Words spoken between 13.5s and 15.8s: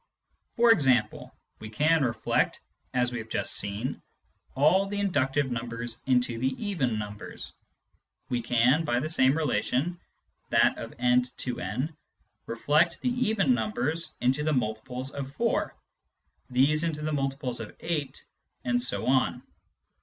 numbers into the multiples of 4,